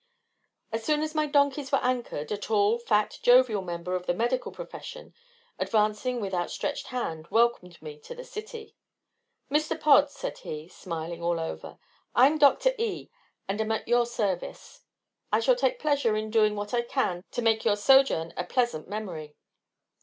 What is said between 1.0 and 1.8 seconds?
as my donkeys were